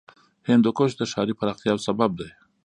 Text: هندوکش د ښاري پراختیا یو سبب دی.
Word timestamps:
هندوکش 0.49 0.91
د 0.97 1.01
ښاري 1.11 1.33
پراختیا 1.39 1.69
یو 1.71 1.79
سبب 1.87 2.11
دی. 2.19 2.29